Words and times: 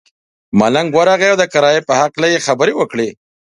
ملنګ 0.59 0.89
ورغئ 0.97 1.29
او 1.31 1.37
د 1.39 1.43
کرایې 1.53 1.81
په 1.87 1.93
هکله 2.01 2.27
یې 2.33 2.43
خبرې 2.47 2.73
وکړې. 2.77 3.07